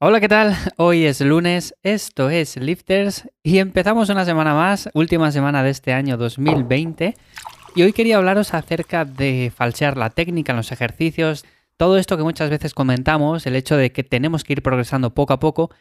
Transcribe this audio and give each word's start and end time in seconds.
Hola, 0.00 0.20
¿qué 0.20 0.28
tal? 0.28 0.54
Hoy 0.76 1.06
es 1.06 1.20
lunes, 1.20 1.74
esto 1.82 2.30
es 2.30 2.56
Lifters 2.56 3.28
y 3.42 3.58
empezamos 3.58 4.08
una 4.10 4.24
semana 4.24 4.54
más, 4.54 4.88
última 4.94 5.32
semana 5.32 5.64
de 5.64 5.70
este 5.70 5.92
año 5.92 6.16
2020. 6.16 7.16
Y 7.74 7.82
hoy 7.82 7.92
quería 7.92 8.18
hablaros 8.18 8.54
acerca 8.54 9.04
de 9.04 9.52
falsear 9.52 9.96
la 9.96 10.10
técnica 10.10 10.52
en 10.52 10.58
los 10.58 10.70
ejercicios, 10.70 11.44
todo 11.76 11.98
esto 11.98 12.16
que 12.16 12.22
muchas 12.22 12.48
veces 12.48 12.74
comentamos, 12.74 13.44
el 13.48 13.56
hecho 13.56 13.76
de 13.76 13.90
que 13.90 14.04
tenemos 14.04 14.44
que 14.44 14.52
ir 14.52 14.62
progresando 14.62 15.14
poco 15.14 15.32
a 15.32 15.40
poco 15.40 15.72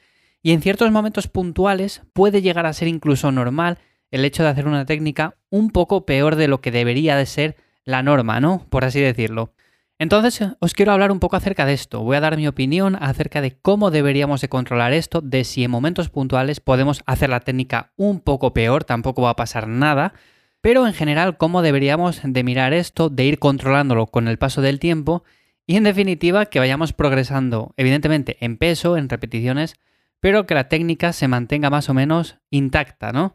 y 0.42 0.54
en 0.54 0.64
ciertos 0.64 0.90
momentos 0.90 1.28
puntuales 1.28 2.02
puede 2.14 2.42
llegar 2.42 2.66
a 2.66 2.74
ser 2.74 2.88
incluso 2.88 3.32
normal 3.32 3.78
el 4.10 4.26
hecho 4.26 4.42
de 4.42 4.50
hacer 4.50 4.68
una 4.68 4.88
técnica 4.88 5.36
un 5.52 5.70
poco 5.70 6.08
peor 6.08 6.38
de 6.38 6.48
lo 6.48 6.60
que 6.60 6.72
debería 6.72 7.16
de 7.18 7.28
ser 7.28 7.56
la 7.86 8.02
norma, 8.02 8.40
¿no? 8.40 8.66
Por 8.72 8.84
así 8.84 9.00
decirlo. 9.00 9.54
Entonces 10.00 10.42
os 10.60 10.74
quiero 10.74 10.92
hablar 10.92 11.12
un 11.12 11.20
poco 11.20 11.36
acerca 11.36 11.66
de 11.66 11.74
esto. 11.74 12.02
Voy 12.02 12.18
a 12.18 12.20
dar 12.22 12.38
mi 12.38 12.48
opinión 12.48 12.96
acerca 13.00 13.42
de 13.42 13.58
cómo 13.60 13.90
deberíamos 13.90 14.42
de 14.42 14.50
controlar 14.50 14.94
esto, 14.94 15.22
de 15.22 15.44
si 15.44 15.64
en 15.64 15.72
momentos 15.72 16.10
puntuales 16.10 16.60
podemos 16.60 17.02
hacer 17.08 17.30
la 17.30 17.40
técnica 17.40 17.94
un 17.96 18.20
poco 18.20 18.54
peor, 18.54 18.84
tampoco 18.84 19.24
va 19.24 19.32
a 19.32 19.36
pasar 19.36 19.68
nada, 19.68 20.14
pero 20.62 20.86
en 20.86 20.94
general 20.94 21.38
cómo 21.38 21.64
deberíamos 21.64 22.22
de 22.24 22.44
mirar 22.44 22.74
esto, 22.74 23.10
de 23.10 23.26
ir 23.26 23.40
controlándolo 23.40 24.08
con 24.08 24.28
el 24.28 24.38
paso 24.38 24.62
del 24.62 24.80
tiempo 24.80 25.24
y 25.66 25.76
en 25.76 25.84
definitiva 25.84 26.46
que 26.46 26.60
vayamos 26.60 26.94
progresando, 26.94 27.74
evidentemente 27.76 28.38
en 28.40 28.58
peso, 28.58 28.98
en 28.98 29.10
repeticiones, 29.10 29.76
pero 30.20 30.46
que 30.46 30.56
la 30.56 30.70
técnica 30.70 31.12
se 31.12 31.28
mantenga 31.28 31.70
más 31.70 31.90
o 31.90 31.94
menos 31.94 32.38
intacta, 32.52 33.12
¿no? 33.12 33.34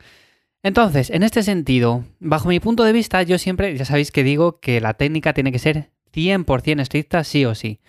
Entonces, 0.65 1.10
en 1.10 1.24
este 1.24 1.42
sentido, 1.42 2.04
bajo 2.20 2.48
mi 2.48 2.60
punto 2.60 2.84
de 2.84 2.92
vista, 2.92 3.23
yo 3.23 3.37
siempre, 3.37 3.76
ya 3.76 3.84
sabéis 3.84 4.12
que 4.12 4.23
digo 4.23 4.60
que 4.60 4.80
la 4.80 4.95
técnica 4.95 5.32
tiene 5.34 5.51
que 5.51 5.59
ser 5.59 5.91
100% 6.12 6.80
estricta 6.80 7.25
sí 7.25 7.45
o 7.45 7.55
sí. 7.55 7.80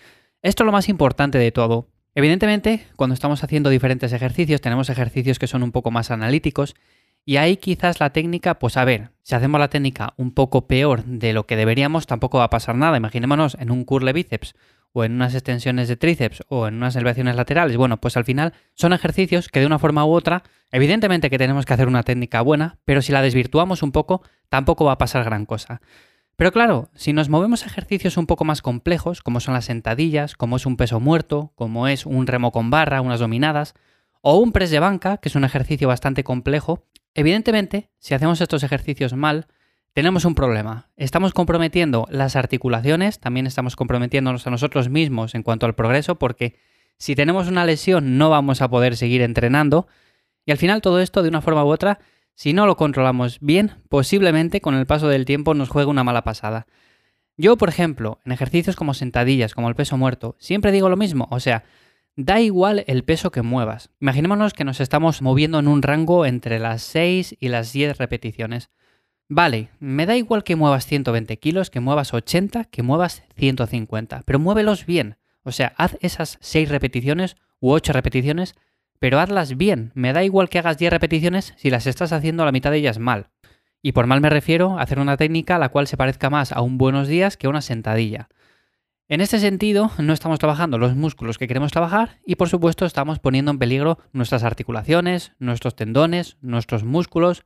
Esto 0.42 0.62
es 0.62 0.66
lo 0.66 0.72
más 0.72 0.88
importante 0.88 1.38
de 1.38 1.52
todo. 1.52 1.88
Evidentemente, 2.14 2.86
cuando 2.96 3.14
estamos 3.14 3.42
haciendo 3.42 3.70
diferentes 3.70 4.12
ejercicios, 4.12 4.60
tenemos 4.60 4.88
ejercicios 4.88 5.38
que 5.38 5.46
son 5.46 5.62
un 5.62 5.72
poco 5.72 5.90
más 5.90 6.10
analíticos 6.10 6.74
y 7.26 7.36
ahí 7.38 7.56
quizás 7.56 8.00
la 8.00 8.10
técnica, 8.10 8.58
pues 8.58 8.76
a 8.76 8.84
ver, 8.84 9.10
si 9.22 9.34
hacemos 9.34 9.58
la 9.58 9.68
técnica 9.68 10.12
un 10.18 10.32
poco 10.32 10.66
peor 10.66 11.04
de 11.04 11.32
lo 11.32 11.46
que 11.46 11.56
deberíamos, 11.56 12.06
tampoco 12.06 12.38
va 12.38 12.44
a 12.44 12.50
pasar 12.50 12.76
nada. 12.76 12.98
Imaginémonos 12.98 13.56
en 13.58 13.70
un 13.70 13.84
curl 13.84 14.04
de 14.04 14.12
bíceps 14.12 14.54
o 14.92 15.04
en 15.04 15.14
unas 15.14 15.34
extensiones 15.34 15.88
de 15.88 15.96
tríceps 15.96 16.44
o 16.48 16.68
en 16.68 16.74
unas 16.74 16.94
elevaciones 16.94 17.34
laterales. 17.34 17.76
Bueno, 17.76 18.00
pues 18.00 18.16
al 18.16 18.24
final 18.24 18.52
son 18.74 18.92
ejercicios 18.92 19.48
que 19.48 19.60
de 19.60 19.66
una 19.66 19.78
forma 19.78 20.04
u 20.04 20.12
otra, 20.12 20.44
evidentemente 20.70 21.30
que 21.30 21.38
tenemos 21.38 21.64
que 21.64 21.72
hacer 21.72 21.88
una 21.88 22.02
técnica 22.02 22.42
buena, 22.42 22.78
pero 22.84 23.02
si 23.02 23.10
la 23.10 23.22
desvirtuamos 23.22 23.82
un 23.82 23.90
poco, 23.90 24.22
tampoco 24.50 24.84
va 24.84 24.92
a 24.92 24.98
pasar 24.98 25.24
gran 25.24 25.46
cosa. 25.46 25.80
Pero 26.36 26.50
claro, 26.50 26.90
si 26.94 27.12
nos 27.12 27.28
movemos 27.28 27.62
a 27.62 27.66
ejercicios 27.66 28.16
un 28.16 28.26
poco 28.26 28.44
más 28.44 28.60
complejos, 28.60 29.22
como 29.22 29.40
son 29.40 29.54
las 29.54 29.66
sentadillas, 29.66 30.34
como 30.34 30.56
es 30.56 30.66
un 30.66 30.76
peso 30.76 30.98
muerto, 30.98 31.52
como 31.54 31.86
es 31.86 32.06
un 32.06 32.26
remo 32.26 32.50
con 32.50 32.70
barra, 32.70 33.00
unas 33.00 33.20
dominadas, 33.20 33.74
o 34.20 34.38
un 34.38 34.52
press 34.52 34.70
de 34.70 34.80
banca, 34.80 35.18
que 35.18 35.28
es 35.28 35.36
un 35.36 35.44
ejercicio 35.44 35.86
bastante 35.86 36.24
complejo, 36.24 36.86
evidentemente, 37.14 37.90
si 37.98 38.14
hacemos 38.14 38.40
estos 38.40 38.62
ejercicios 38.62 39.12
mal, 39.12 39.46
tenemos 39.92 40.24
un 40.24 40.34
problema. 40.34 40.90
Estamos 40.96 41.32
comprometiendo 41.32 42.06
las 42.10 42.34
articulaciones, 42.34 43.20
también 43.20 43.46
estamos 43.46 43.76
comprometiéndonos 43.76 44.44
a 44.46 44.50
nosotros 44.50 44.88
mismos 44.88 45.36
en 45.36 45.44
cuanto 45.44 45.66
al 45.66 45.76
progreso, 45.76 46.16
porque 46.16 46.56
si 46.98 47.14
tenemos 47.14 47.48
una 47.48 47.64
lesión 47.64 48.18
no 48.18 48.28
vamos 48.28 48.60
a 48.60 48.68
poder 48.68 48.96
seguir 48.96 49.22
entrenando, 49.22 49.86
y 50.44 50.50
al 50.50 50.58
final 50.58 50.82
todo 50.82 51.00
esto 51.00 51.22
de 51.22 51.28
una 51.28 51.42
forma 51.42 51.64
u 51.64 51.68
otra 51.68 52.00
si 52.34 52.52
no 52.52 52.66
lo 52.66 52.76
controlamos 52.76 53.38
bien, 53.40 53.72
posiblemente 53.88 54.60
con 54.60 54.74
el 54.74 54.86
paso 54.86 55.08
del 55.08 55.24
tiempo 55.24 55.54
nos 55.54 55.68
juegue 55.68 55.90
una 55.90 56.04
mala 56.04 56.24
pasada. 56.24 56.66
Yo, 57.36 57.56
por 57.56 57.68
ejemplo, 57.68 58.20
en 58.24 58.32
ejercicios 58.32 58.76
como 58.76 58.94
sentadillas, 58.94 59.54
como 59.54 59.68
el 59.68 59.74
peso 59.74 59.96
muerto, 59.96 60.36
siempre 60.38 60.72
digo 60.72 60.88
lo 60.88 60.96
mismo, 60.96 61.26
o 61.30 61.40
sea, 61.40 61.64
da 62.16 62.40
igual 62.40 62.84
el 62.86 63.04
peso 63.04 63.30
que 63.30 63.42
muevas. 63.42 63.90
Imaginémonos 64.00 64.52
que 64.52 64.64
nos 64.64 64.80
estamos 64.80 65.20
moviendo 65.22 65.58
en 65.58 65.68
un 65.68 65.82
rango 65.82 66.26
entre 66.26 66.58
las 66.58 66.82
6 66.82 67.36
y 67.40 67.48
las 67.48 67.72
10 67.72 67.98
repeticiones. 67.98 68.70
Vale, 69.28 69.70
me 69.80 70.06
da 70.06 70.16
igual 70.16 70.44
que 70.44 70.54
muevas 70.54 70.86
120 70.86 71.38
kilos, 71.38 71.70
que 71.70 71.80
muevas 71.80 72.14
80, 72.14 72.64
que 72.64 72.82
muevas 72.82 73.24
150, 73.36 74.22
pero 74.26 74.38
muévelos 74.38 74.86
bien. 74.86 75.16
O 75.42 75.50
sea, 75.50 75.72
haz 75.76 75.96
esas 76.00 76.38
6 76.40 76.68
repeticiones 76.68 77.36
u 77.58 77.70
8 77.70 77.92
repeticiones 77.92 78.54
pero 78.98 79.20
hazlas 79.20 79.56
bien. 79.56 79.92
Me 79.94 80.12
da 80.12 80.24
igual 80.24 80.48
que 80.48 80.58
hagas 80.58 80.78
10 80.78 80.92
repeticiones 80.92 81.54
si 81.56 81.70
las 81.70 81.86
estás 81.86 82.12
haciendo 82.12 82.44
la 82.44 82.52
mitad 82.52 82.70
de 82.70 82.78
ellas 82.78 82.98
mal. 82.98 83.28
Y 83.82 83.92
por 83.92 84.06
mal 84.06 84.20
me 84.20 84.30
refiero 84.30 84.78
a 84.78 84.82
hacer 84.82 84.98
una 84.98 85.16
técnica 85.16 85.56
a 85.56 85.58
la 85.58 85.68
cual 85.68 85.86
se 85.86 85.96
parezca 85.96 86.30
más 86.30 86.52
a 86.52 86.62
un 86.62 86.78
buenos 86.78 87.06
días 87.06 87.36
que 87.36 87.46
a 87.46 87.50
una 87.50 87.60
sentadilla. 87.60 88.28
En 89.06 89.20
este 89.20 89.38
sentido, 89.38 89.90
no 89.98 90.14
estamos 90.14 90.38
trabajando 90.38 90.78
los 90.78 90.94
músculos 90.94 91.36
que 91.36 91.46
queremos 91.46 91.70
trabajar 91.70 92.18
y 92.24 92.36
por 92.36 92.48
supuesto 92.48 92.86
estamos 92.86 93.18
poniendo 93.18 93.50
en 93.50 93.58
peligro 93.58 93.98
nuestras 94.12 94.44
articulaciones, 94.44 95.32
nuestros 95.38 95.76
tendones, 95.76 96.38
nuestros 96.40 96.84
músculos 96.84 97.44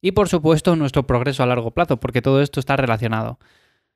y 0.00 0.12
por 0.12 0.28
supuesto 0.28 0.74
nuestro 0.74 1.06
progreso 1.06 1.44
a 1.44 1.46
largo 1.46 1.70
plazo, 1.70 1.98
porque 2.00 2.22
todo 2.22 2.42
esto 2.42 2.58
está 2.58 2.76
relacionado. 2.76 3.38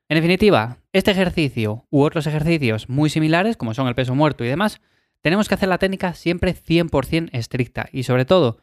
En 0.07 0.15
definitiva, 0.15 0.77
este 0.93 1.11
ejercicio 1.11 1.85
u 1.89 2.01
otros 2.01 2.27
ejercicios 2.27 2.87
muy 2.87 3.09
similares, 3.09 3.57
como 3.57 3.73
son 3.73 3.87
el 3.87 3.95
peso 3.95 4.15
muerto 4.15 4.45
y 4.45 4.47
demás, 4.47 4.81
tenemos 5.21 5.47
que 5.47 5.55
hacer 5.55 5.69
la 5.69 5.77
técnica 5.77 6.13
siempre 6.13 6.55
100% 6.55 7.29
estricta 7.31 7.87
y 7.91 8.03
sobre 8.03 8.25
todo 8.25 8.59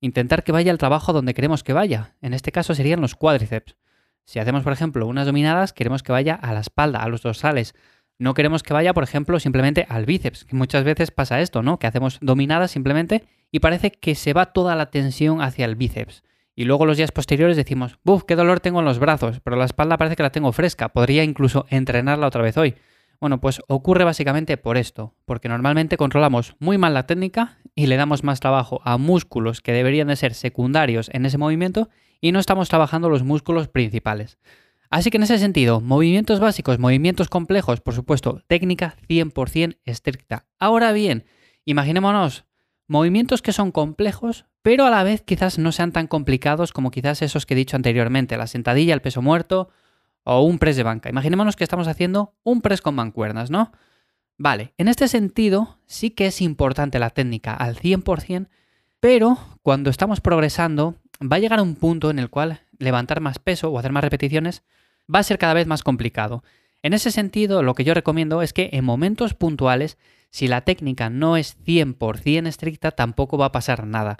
intentar 0.00 0.44
que 0.44 0.52
vaya 0.52 0.72
el 0.72 0.78
trabajo 0.78 1.12
donde 1.12 1.34
queremos 1.34 1.62
que 1.62 1.72
vaya. 1.72 2.16
En 2.20 2.34
este 2.34 2.52
caso 2.52 2.74
serían 2.74 3.00
los 3.00 3.14
cuádriceps. 3.14 3.76
Si 4.24 4.38
hacemos, 4.38 4.62
por 4.62 4.72
ejemplo, 4.72 5.06
unas 5.06 5.26
dominadas, 5.26 5.72
queremos 5.72 6.02
que 6.02 6.12
vaya 6.12 6.34
a 6.34 6.52
la 6.52 6.60
espalda, 6.60 7.02
a 7.02 7.08
los 7.08 7.22
dorsales. 7.22 7.74
No 8.18 8.34
queremos 8.34 8.62
que 8.62 8.74
vaya, 8.74 8.92
por 8.92 9.04
ejemplo, 9.04 9.38
simplemente 9.40 9.86
al 9.88 10.04
bíceps, 10.04 10.44
que 10.44 10.56
muchas 10.56 10.84
veces 10.84 11.10
pasa 11.10 11.40
esto, 11.40 11.62
¿no? 11.62 11.78
Que 11.78 11.86
hacemos 11.86 12.18
dominadas 12.20 12.70
simplemente 12.70 13.24
y 13.50 13.60
parece 13.60 13.90
que 13.90 14.14
se 14.14 14.32
va 14.32 14.52
toda 14.52 14.76
la 14.76 14.90
tensión 14.90 15.40
hacia 15.40 15.64
el 15.64 15.76
bíceps. 15.76 16.22
Y 16.54 16.64
luego 16.64 16.86
los 16.86 16.96
días 16.96 17.12
posteriores 17.12 17.56
decimos, 17.56 17.98
¡buf! 18.02 18.24
¡Qué 18.24 18.34
dolor 18.34 18.58
tengo 18.60 18.80
en 18.80 18.84
los 18.84 18.98
brazos! 18.98 19.40
Pero 19.40 19.56
la 19.56 19.64
espalda 19.64 19.96
parece 19.96 20.16
que 20.16 20.24
la 20.24 20.32
tengo 20.32 20.50
fresca. 20.52 20.88
Podría 20.88 21.22
incluso 21.22 21.66
entrenarla 21.70 22.26
otra 22.26 22.42
vez 22.42 22.56
hoy. 22.56 22.74
Bueno, 23.20 23.40
pues 23.40 23.60
ocurre 23.66 24.04
básicamente 24.04 24.56
por 24.56 24.76
esto, 24.76 25.14
porque 25.24 25.48
normalmente 25.48 25.96
controlamos 25.96 26.54
muy 26.60 26.78
mal 26.78 26.94
la 26.94 27.06
técnica 27.06 27.58
y 27.74 27.86
le 27.86 27.96
damos 27.96 28.22
más 28.22 28.38
trabajo 28.38 28.80
a 28.84 28.96
músculos 28.96 29.60
que 29.60 29.72
deberían 29.72 30.08
de 30.08 30.16
ser 30.16 30.34
secundarios 30.34 31.10
en 31.12 31.26
ese 31.26 31.36
movimiento 31.36 31.88
y 32.20 32.30
no 32.30 32.38
estamos 32.38 32.68
trabajando 32.68 33.08
los 33.08 33.24
músculos 33.24 33.68
principales. 33.68 34.38
Así 34.88 35.10
que 35.10 35.16
en 35.16 35.24
ese 35.24 35.38
sentido, 35.38 35.80
movimientos 35.80 36.38
básicos, 36.38 36.78
movimientos 36.78 37.28
complejos, 37.28 37.80
por 37.80 37.94
supuesto, 37.94 38.42
técnica 38.46 38.96
100% 39.08 39.78
estricta. 39.84 40.46
Ahora 40.58 40.92
bien, 40.92 41.24
imaginémonos 41.64 42.44
movimientos 42.86 43.42
que 43.42 43.52
son 43.52 43.72
complejos, 43.72 44.46
pero 44.62 44.86
a 44.86 44.90
la 44.90 45.02
vez 45.02 45.22
quizás 45.22 45.58
no 45.58 45.72
sean 45.72 45.92
tan 45.92 46.06
complicados 46.06 46.72
como 46.72 46.90
quizás 46.90 47.20
esos 47.22 47.46
que 47.46 47.54
he 47.54 47.56
dicho 47.56 47.76
anteriormente, 47.76 48.36
la 48.36 48.46
sentadilla, 48.46 48.94
el 48.94 49.02
peso 49.02 49.22
muerto 49.22 49.70
o 50.30 50.42
un 50.42 50.58
press 50.58 50.76
de 50.76 50.82
banca. 50.82 51.08
Imaginémonos 51.08 51.56
que 51.56 51.64
estamos 51.64 51.88
haciendo 51.88 52.34
un 52.42 52.60
press 52.60 52.82
con 52.82 52.94
mancuernas, 52.94 53.50
¿no? 53.50 53.72
Vale, 54.36 54.74
en 54.76 54.88
este 54.88 55.08
sentido 55.08 55.78
sí 55.86 56.10
que 56.10 56.26
es 56.26 56.42
importante 56.42 56.98
la 56.98 57.10
técnica 57.10 57.54
al 57.54 57.76
100%, 57.76 58.48
pero 59.00 59.38
cuando 59.62 59.88
estamos 59.88 60.20
progresando 60.20 60.96
va 61.20 61.36
a 61.36 61.38
llegar 61.38 61.60
un 61.62 61.76
punto 61.76 62.10
en 62.10 62.18
el 62.18 62.28
cual 62.28 62.60
levantar 62.78 63.20
más 63.20 63.38
peso 63.38 63.70
o 63.70 63.78
hacer 63.78 63.90
más 63.90 64.04
repeticiones 64.04 64.62
va 65.12 65.20
a 65.20 65.24
ser 65.24 65.38
cada 65.38 65.54
vez 65.54 65.66
más 65.66 65.82
complicado. 65.82 66.44
En 66.82 66.92
ese 66.92 67.10
sentido, 67.10 67.62
lo 67.62 67.74
que 67.74 67.84
yo 67.84 67.94
recomiendo 67.94 68.42
es 68.42 68.52
que 68.52 68.68
en 68.72 68.84
momentos 68.84 69.32
puntuales, 69.32 69.96
si 70.30 70.46
la 70.46 70.60
técnica 70.60 71.08
no 71.08 71.38
es 71.38 71.56
100% 71.64 72.46
estricta, 72.46 72.90
tampoco 72.90 73.38
va 73.38 73.46
a 73.46 73.52
pasar 73.52 73.86
nada. 73.86 74.18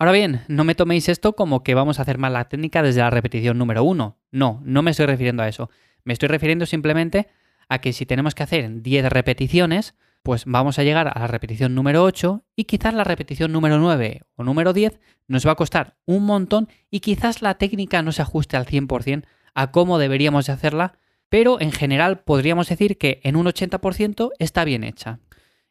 Ahora 0.00 0.12
bien, 0.12 0.40
no 0.48 0.64
me 0.64 0.74
toméis 0.74 1.10
esto 1.10 1.36
como 1.36 1.62
que 1.62 1.74
vamos 1.74 1.98
a 1.98 2.02
hacer 2.02 2.16
mal 2.16 2.32
la 2.32 2.48
técnica 2.48 2.82
desde 2.82 3.02
la 3.02 3.10
repetición 3.10 3.58
número 3.58 3.84
uno. 3.84 4.16
No, 4.30 4.62
no 4.64 4.80
me 4.80 4.92
estoy 4.92 5.04
refiriendo 5.04 5.42
a 5.42 5.48
eso. 5.48 5.68
Me 6.04 6.14
estoy 6.14 6.30
refiriendo 6.30 6.64
simplemente 6.64 7.28
a 7.68 7.82
que 7.82 7.92
si 7.92 8.06
tenemos 8.06 8.34
que 8.34 8.42
hacer 8.42 8.80
10 8.80 9.10
repeticiones, 9.10 9.94
pues 10.22 10.44
vamos 10.46 10.78
a 10.78 10.84
llegar 10.84 11.06
a 11.06 11.20
la 11.20 11.26
repetición 11.26 11.74
número 11.74 12.02
8 12.02 12.46
y 12.56 12.64
quizás 12.64 12.94
la 12.94 13.04
repetición 13.04 13.52
número 13.52 13.78
9 13.78 14.22
o 14.36 14.42
número 14.42 14.72
10 14.72 14.98
nos 15.28 15.46
va 15.46 15.52
a 15.52 15.56
costar 15.56 15.98
un 16.06 16.24
montón 16.24 16.70
y 16.90 17.00
quizás 17.00 17.42
la 17.42 17.58
técnica 17.58 18.00
no 18.00 18.12
se 18.12 18.22
ajuste 18.22 18.56
al 18.56 18.64
100% 18.64 19.24
a 19.52 19.70
cómo 19.70 19.98
deberíamos 19.98 20.46
de 20.46 20.52
hacerla, 20.54 20.94
pero 21.28 21.60
en 21.60 21.72
general 21.72 22.20
podríamos 22.20 22.70
decir 22.70 22.96
que 22.96 23.20
en 23.22 23.36
un 23.36 23.44
80% 23.44 24.30
está 24.38 24.64
bien 24.64 24.82
hecha. 24.82 25.18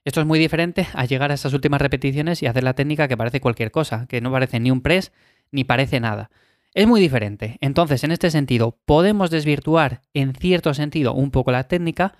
Esto 0.09 0.21
es 0.21 0.25
muy 0.25 0.39
diferente 0.39 0.87
a 0.93 1.05
llegar 1.05 1.29
a 1.29 1.35
esas 1.35 1.53
últimas 1.53 1.79
repeticiones 1.79 2.41
y 2.41 2.47
hacer 2.47 2.63
la 2.63 2.73
técnica 2.73 3.07
que 3.07 3.15
parece 3.15 3.41
cualquier 3.41 3.69
cosa, 3.69 4.07
que 4.07 4.21
no 4.21 4.31
parece 4.31 4.59
ni 4.59 4.71
un 4.71 4.81
press 4.81 5.11
ni 5.51 5.65
parece 5.65 5.99
nada. 5.99 6.31
Es 6.73 6.87
muy 6.87 6.99
diferente. 6.99 7.59
Entonces, 7.61 8.03
en 8.03 8.09
este 8.09 8.31
sentido, 8.31 8.79
podemos 8.87 9.29
desvirtuar 9.29 10.01
en 10.15 10.33
cierto 10.33 10.73
sentido 10.73 11.13
un 11.13 11.29
poco 11.29 11.51
la 11.51 11.65
técnica, 11.65 12.15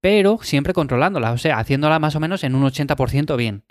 pero 0.00 0.38
siempre 0.40 0.72
controlándola, 0.72 1.32
o 1.32 1.36
sea, 1.36 1.58
haciéndola 1.58 1.98
más 1.98 2.16
o 2.16 2.20
menos 2.20 2.42
en 2.42 2.54
un 2.54 2.62
80% 2.62 3.36
bien. 3.36 3.64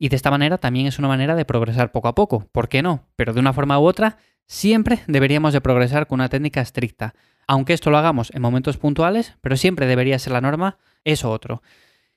Y 0.00 0.08
de 0.08 0.16
esta 0.16 0.32
manera 0.32 0.58
también 0.58 0.88
es 0.88 0.98
una 0.98 1.06
manera 1.06 1.36
de 1.36 1.44
progresar 1.44 1.92
poco 1.92 2.08
a 2.08 2.16
poco. 2.16 2.48
¿Por 2.50 2.68
qué 2.68 2.82
no? 2.82 3.06
Pero 3.14 3.32
de 3.32 3.38
una 3.38 3.52
forma 3.52 3.78
u 3.78 3.84
otra, 3.84 4.18
siempre 4.48 4.98
deberíamos 5.06 5.52
de 5.52 5.60
progresar 5.60 6.08
con 6.08 6.18
una 6.18 6.28
técnica 6.28 6.60
estricta. 6.60 7.14
Aunque 7.46 7.72
esto 7.72 7.92
lo 7.92 7.98
hagamos 7.98 8.32
en 8.34 8.42
momentos 8.42 8.78
puntuales, 8.78 9.36
pero 9.42 9.56
siempre 9.56 9.86
debería 9.86 10.18
ser 10.18 10.32
la 10.32 10.40
norma, 10.40 10.78
eso 11.04 11.30
otro. 11.30 11.62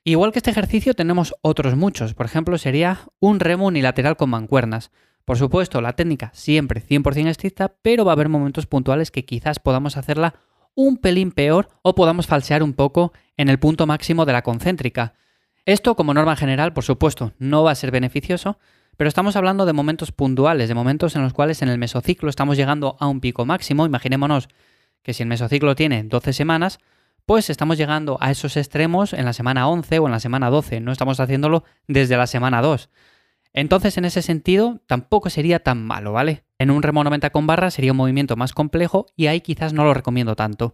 Igual 0.04 0.32
que 0.32 0.40
este 0.40 0.52
ejercicio 0.52 0.94
tenemos 0.94 1.36
otros 1.42 1.76
muchos, 1.76 2.14
por 2.14 2.26
ejemplo 2.26 2.58
sería 2.58 3.02
un 3.20 3.40
remo 3.40 3.68
unilateral 3.68 4.16
con 4.16 4.30
mancuernas. 4.30 4.92
Por 5.26 5.38
supuesto, 5.38 5.82
la 5.82 5.94
técnica 5.94 6.32
siempre 6.34 6.82
100% 6.82 7.28
estricta, 7.28 7.76
pero 7.82 8.06
va 8.06 8.14
a 8.14 8.14
haber 8.14 8.30
momentos 8.30 8.66
puntuales 8.66 9.12
que 9.12 9.26
quizás 9.26 9.60
podamos 9.60 9.98
hacerla 9.98 10.36
un 10.74 10.98
pelín 10.98 11.32
peor 11.32 11.70
o 11.82 11.94
podamos 11.94 12.26
falsear 12.26 12.64
un 12.64 12.74
poco 12.74 13.14
en 13.38 13.50
el 13.50 13.60
punto 13.60 13.86
máximo 13.86 14.26
de 14.26 14.34
la 14.34 14.42
concéntrica. 14.42 15.14
Esto, 15.66 15.96
como 15.96 16.14
norma 16.14 16.36
general, 16.36 16.74
por 16.74 16.84
supuesto, 16.84 17.34
no 17.38 17.64
va 17.64 17.72
a 17.72 17.76
ser 17.76 17.92
beneficioso, 17.92 18.58
pero 18.98 19.08
estamos 19.08 19.36
hablando 19.36 19.66
de 19.66 19.74
momentos 19.74 20.12
puntuales, 20.12 20.68
de 20.68 20.76
momentos 20.76 21.16
en 21.16 21.22
los 21.22 21.34
cuales 21.34 21.62
en 21.62 21.70
el 21.70 21.78
mesociclo 21.78 22.30
estamos 22.30 22.58
llegando 22.58 22.96
a 23.00 23.08
un 23.08 23.20
pico 23.20 23.46
máximo. 23.46 23.86
Imaginémonos 23.86 24.48
que 25.04 25.14
si 25.14 25.24
el 25.24 25.30
mesociclo 25.30 25.76
tiene 25.76 26.04
12 26.04 26.34
semanas, 26.34 26.80
pues 27.30 27.52
estamos 27.52 27.78
llegando 27.78 28.18
a 28.22 28.32
esos 28.32 28.58
extremos 28.58 29.14
en 29.14 29.24
la 29.24 29.34
semana 29.34 29.68
11 29.68 30.00
o 30.00 30.08
en 30.08 30.12
la 30.12 30.20
semana 30.20 30.50
12, 30.50 30.80
no 30.80 30.92
estamos 30.92 31.20
haciéndolo 31.20 31.64
desde 31.88 32.18
la 32.18 32.26
semana 32.26 32.60
2. 32.60 32.90
Entonces, 33.54 34.00
en 34.00 34.06
ese 34.06 34.24
sentido, 34.24 34.82
tampoco 34.88 35.30
sería 35.30 35.60
tan 35.60 35.86
malo, 35.86 36.12
¿vale? 36.12 36.44
En 36.58 36.72
un 36.72 36.82
remo 36.82 37.04
90 37.04 37.30
con 37.30 37.46
barra 37.46 37.70
sería 37.70 37.92
un 37.92 37.98
movimiento 37.98 38.36
más 38.36 38.54
complejo 38.54 39.06
y 39.16 39.28
ahí 39.28 39.42
quizás 39.42 39.74
no 39.74 39.84
lo 39.84 39.94
recomiendo 39.94 40.36
tanto. 40.36 40.74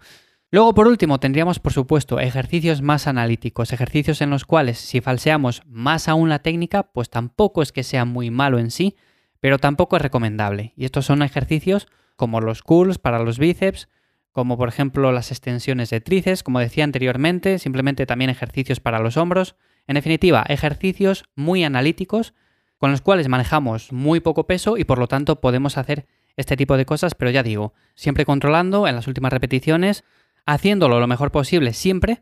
Luego, 0.49 0.73
por 0.73 0.87
último, 0.87 1.19
tendríamos, 1.19 1.59
por 1.59 1.73
supuesto, 1.73 2.21
ejercicios 2.21 2.81
más 2.81 3.05
analíticos, 3.07 3.73
ejercicios 3.73 4.21
en 4.21 4.29
los 4.29 4.45
cuales 4.45 4.77
si 4.77 5.01
falseamos 5.01 5.61
más 5.65 6.07
aún 6.07 6.29
la 6.29 6.39
técnica, 6.39 6.83
pues 6.83 7.09
tampoco 7.09 7.63
es 7.63 7.73
que 7.73 7.83
sea 7.83 8.05
muy 8.05 8.31
malo 8.31 8.59
en 8.59 8.71
sí, 8.71 8.95
pero 9.41 9.59
tampoco 9.59 9.97
es 9.97 10.01
recomendable. 10.01 10.71
Y 10.77 10.85
estos 10.85 11.05
son 11.05 11.21
ejercicios 11.21 11.89
como 12.15 12.39
los 12.39 12.61
curls 12.61 12.97
para 12.97 13.19
los 13.19 13.39
bíceps, 13.39 13.89
como 14.35 14.57
por 14.57 14.67
ejemplo 14.67 15.13
las 15.13 15.31
extensiones 15.31 15.89
de 15.91 16.01
tríceps, 16.01 16.43
como 16.43 16.59
decía 16.59 16.83
anteriormente, 16.83 17.57
simplemente 17.57 18.05
también 18.05 18.29
ejercicios 18.29 18.81
para 18.81 18.99
los 18.99 19.15
hombros. 19.15 19.55
En 19.87 19.95
definitiva, 19.95 20.43
ejercicios 20.49 21.23
muy 21.37 21.63
analíticos 21.63 22.33
con 22.77 22.91
los 22.91 22.99
cuales 22.99 23.29
manejamos 23.29 23.93
muy 23.93 24.19
poco 24.19 24.45
peso 24.45 24.77
y 24.77 24.83
por 24.83 24.99
lo 24.99 25.07
tanto 25.07 25.39
podemos 25.39 25.77
hacer 25.77 26.05
este 26.35 26.57
tipo 26.57 26.75
de 26.75 26.85
cosas, 26.85 27.15
pero 27.15 27.31
ya 27.31 27.43
digo, 27.43 27.75
siempre 27.95 28.25
controlando 28.25 28.89
en 28.89 28.95
las 28.97 29.07
últimas 29.07 29.31
repeticiones, 29.31 30.03
haciéndolo 30.45 30.99
lo 30.99 31.07
mejor 31.07 31.31
posible 31.31 31.71
siempre, 31.71 32.21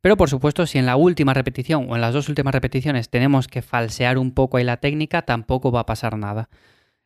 pero 0.00 0.16
por 0.16 0.30
supuesto 0.30 0.64
si 0.64 0.78
en 0.78 0.86
la 0.86 0.96
última 0.96 1.34
repetición 1.34 1.90
o 1.90 1.94
en 1.94 2.00
las 2.00 2.14
dos 2.14 2.30
últimas 2.30 2.54
repeticiones 2.54 3.10
tenemos 3.10 3.48
que 3.48 3.60
falsear 3.60 4.16
un 4.16 4.32
poco 4.32 4.56
ahí 4.56 4.64
la 4.64 4.78
técnica, 4.78 5.20
tampoco 5.26 5.70
va 5.70 5.80
a 5.80 5.86
pasar 5.86 6.16
nada. 6.16 6.48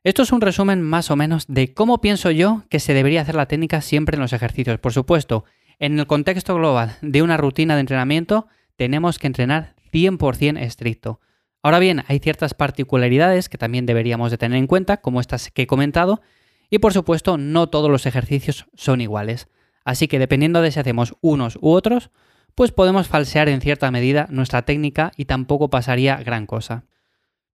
Esto 0.04 0.20
es 0.20 0.32
un 0.32 0.42
resumen 0.42 0.82
más 0.82 1.10
o 1.10 1.16
menos 1.16 1.46
de 1.48 1.72
cómo 1.72 2.02
pienso 2.02 2.30
yo 2.30 2.64
que 2.68 2.78
se 2.78 2.92
debería 2.92 3.22
hacer 3.22 3.36
la 3.36 3.48
técnica 3.48 3.80
siempre 3.80 4.16
en 4.16 4.20
los 4.20 4.34
ejercicios. 4.34 4.78
Por 4.78 4.92
supuesto, 4.92 5.46
en 5.78 5.98
el 5.98 6.06
contexto 6.06 6.54
global 6.54 6.98
de 7.00 7.22
una 7.22 7.38
rutina 7.38 7.72
de 7.72 7.80
entrenamiento, 7.80 8.46
tenemos 8.76 9.18
que 9.18 9.28
entrenar 9.28 9.76
100% 9.94 10.60
estricto. 10.60 11.20
Ahora 11.62 11.78
bien, 11.78 12.04
hay 12.06 12.18
ciertas 12.18 12.52
particularidades 12.52 13.48
que 13.48 13.56
también 13.56 13.86
deberíamos 13.86 14.30
de 14.30 14.36
tener 14.36 14.58
en 14.58 14.66
cuenta, 14.66 14.98
como 14.98 15.22
estas 15.22 15.50
que 15.50 15.62
he 15.62 15.66
comentado, 15.66 16.20
y 16.68 16.80
por 16.80 16.92
supuesto 16.92 17.38
no 17.38 17.70
todos 17.70 17.90
los 17.90 18.04
ejercicios 18.04 18.66
son 18.74 19.00
iguales. 19.00 19.48
Así 19.86 20.06
que 20.06 20.18
dependiendo 20.18 20.60
de 20.60 20.70
si 20.70 20.80
hacemos 20.80 21.14
unos 21.22 21.56
u 21.62 21.70
otros, 21.70 22.10
pues 22.54 22.72
podemos 22.72 23.08
falsear 23.08 23.48
en 23.48 23.62
cierta 23.62 23.90
medida 23.90 24.26
nuestra 24.28 24.66
técnica 24.66 25.12
y 25.16 25.24
tampoco 25.24 25.70
pasaría 25.70 26.16
gran 26.18 26.44
cosa. 26.44 26.84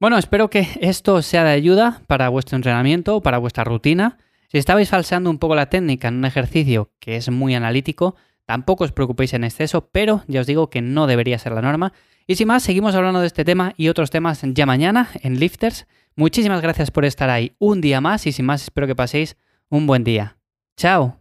Bueno, 0.01 0.17
espero 0.17 0.49
que 0.49 0.67
esto 0.81 1.21
sea 1.21 1.45
de 1.45 1.51
ayuda 1.51 2.01
para 2.07 2.31
vuestro 2.31 2.57
entrenamiento, 2.57 3.21
para 3.21 3.37
vuestra 3.37 3.65
rutina. 3.65 4.17
Si 4.49 4.57
estabais 4.57 4.89
falseando 4.89 5.29
un 5.29 5.39
poco 5.39 5.55
la 5.55 5.69
técnica 5.69 6.09
en 6.09 6.17
un 6.17 6.25
ejercicio 6.25 6.91
que 6.99 7.17
es 7.17 7.31
muy 7.31 7.55
analítico, 7.55 8.17
tampoco 8.47 8.85
os 8.85 8.93
preocupéis 8.93 9.35
en 9.35 9.45
exceso, 9.45 9.91
pero 9.93 10.25
ya 10.27 10.41
os 10.41 10.47
digo 10.47 10.71
que 10.71 10.81
no 10.81 11.07
debería 11.07 11.39
ser 11.39 11.53
la 11.53 11.61
norma 11.61 11.93
y 12.27 12.37
sin 12.37 12.49
más, 12.49 12.63
seguimos 12.63 12.95
hablando 12.95 13.21
de 13.21 13.27
este 13.27 13.45
tema 13.45 13.75
y 13.77 13.89
otros 13.89 14.11
temas 14.11 14.41
ya 14.43 14.65
mañana 14.65 15.09
en 15.23 15.39
Lifters. 15.39 15.87
Muchísimas 16.17 16.63
gracias 16.63 16.91
por 16.91 17.05
estar 17.05 17.29
ahí 17.29 17.57
un 17.59 17.81
día 17.81 18.01
más 18.01 18.27
y 18.27 18.33
sin 18.33 18.47
más 18.47 18.63
espero 18.63 18.87
que 18.87 18.97
paséis 18.97 19.37
un 19.69 19.87
buen 19.87 20.05
día. 20.05 20.39
Chao. 20.77 21.20